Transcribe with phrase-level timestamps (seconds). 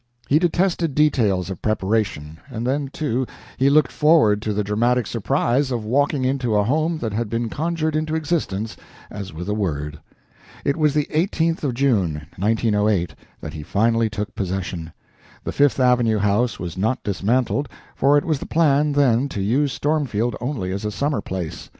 [0.27, 5.69] He detested details of preparation, and then, too, he looked forward to the dramatic surprise
[5.69, 8.75] of walking into a home that had been conjured into existence
[9.11, 9.99] as with a word.
[10.65, 14.91] It was the 18th of June, 1908, that he finally took possession.
[15.43, 19.71] The Fifth Avenue house was not dismantled, for it was the plan then to use
[19.71, 21.69] Stormfield only as a summer place.